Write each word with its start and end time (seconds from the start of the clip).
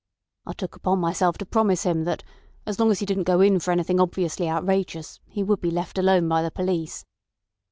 I 0.47 0.53
took 0.53 0.73
it 0.73 0.77
upon 0.77 0.97
myself 0.99 1.37
to 1.37 1.45
promise 1.45 1.83
him 1.83 2.05
that, 2.05 2.23
as 2.65 2.79
long 2.79 2.89
as 2.89 3.01
he 3.01 3.05
didn't 3.05 3.25
go 3.25 3.39
in 3.39 3.59
for 3.59 3.69
anything 3.69 3.99
obviously 3.99 4.49
outrageous, 4.49 5.19
he 5.27 5.43
would 5.43 5.61
be 5.61 5.69
left 5.69 5.99
alone 5.99 6.27
by 6.27 6.41
the 6.41 6.49
police. 6.49 7.05